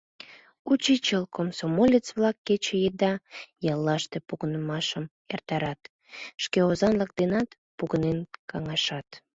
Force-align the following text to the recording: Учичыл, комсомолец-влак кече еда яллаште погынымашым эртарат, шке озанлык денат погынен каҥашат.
Учичыл, 0.71 1.23
комсомолец-влак 1.35 2.37
кече 2.47 2.75
еда 2.89 3.13
яллаште 3.71 4.17
погынымашым 4.27 5.05
эртарат, 5.33 5.81
шке 6.43 6.59
озанлык 6.69 7.11
денат 7.19 7.49
погынен 7.77 8.19
каҥашат. 8.49 9.07